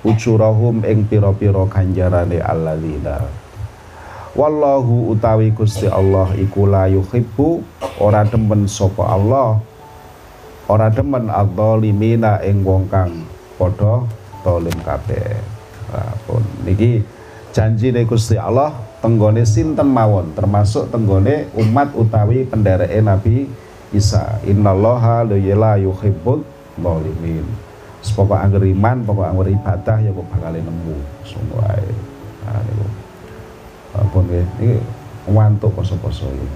ucurahum 0.00 0.80
ing 0.88 1.04
pira-pira 1.04 1.68
kanjarane 1.68 2.40
alladzina 2.40 3.20
wallahu 4.34 5.10
utawi 5.14 5.50
Gusti 5.50 5.90
Allah 5.90 6.30
iku 6.38 6.70
la 6.70 6.86
yuhibbu 6.86 7.62
ora 7.98 8.22
demen 8.22 8.70
sapa 8.70 9.02
Allah 9.10 9.58
ora 10.70 10.86
demen 10.86 11.26
adzalimina 11.26 12.38
ing 12.46 12.62
wong 12.62 12.86
kang 12.86 13.26
padha 13.58 14.06
zalim 14.46 14.78
kabeh. 14.86 15.34
Pun 16.24 16.46
niki 16.62 17.02
janjine 17.50 18.06
Gusti 18.06 18.38
Allah 18.38 18.70
tenggone 19.02 19.42
sinten 19.42 19.90
mawon 19.90 20.30
termasuk 20.38 20.86
tenggone 20.94 21.50
umat 21.58 21.90
utawi 21.98 22.46
pendereke 22.46 23.02
Nabi 23.02 23.50
Isa. 23.90 24.38
Innallaha 24.46 25.26
la 25.26 25.74
yuhibbul 25.74 26.46
zalimin 26.78 27.46
pokok 28.00 28.38
angger 28.38 28.64
iman 28.64 29.04
pokok 29.04 29.26
angger 29.28 29.48
ibadah 29.52 29.98
ya 30.00 30.10
kok 30.14 30.26
bakal 30.30 30.54
nemu. 30.54 30.96
Sungguh 31.26 31.60
ae. 31.66 31.90
Nah 32.46 32.62
niku 33.94 34.06
pun 34.12 34.22
nggih 34.26 34.46
iki 34.58 34.72
wantuk 35.26 35.70
poso-poso 35.74 36.30
iki 36.30 36.48